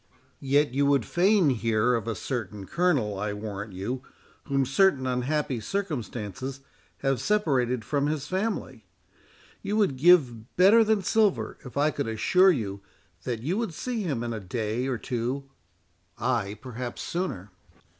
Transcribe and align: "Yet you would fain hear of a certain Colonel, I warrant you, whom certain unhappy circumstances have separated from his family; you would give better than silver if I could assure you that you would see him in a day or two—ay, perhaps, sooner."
"Yet 0.39 0.73
you 0.73 0.87
would 0.87 1.05
fain 1.05 1.51
hear 1.51 1.93
of 1.93 2.07
a 2.07 2.15
certain 2.15 2.65
Colonel, 2.65 3.19
I 3.19 3.33
warrant 3.33 3.73
you, 3.73 4.01
whom 4.45 4.65
certain 4.65 5.05
unhappy 5.05 5.59
circumstances 5.59 6.61
have 7.01 7.21
separated 7.21 7.85
from 7.85 8.07
his 8.07 8.25
family; 8.25 8.87
you 9.61 9.77
would 9.77 9.97
give 9.97 10.55
better 10.55 10.83
than 10.83 11.03
silver 11.03 11.59
if 11.63 11.77
I 11.77 11.91
could 11.91 12.07
assure 12.07 12.49
you 12.49 12.81
that 13.25 13.43
you 13.43 13.59
would 13.59 13.75
see 13.75 14.01
him 14.01 14.23
in 14.23 14.33
a 14.33 14.39
day 14.39 14.87
or 14.87 14.97
two—ay, 14.97 16.57
perhaps, 16.59 17.03
sooner." 17.03 17.51